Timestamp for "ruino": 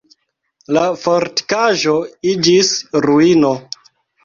3.09-3.55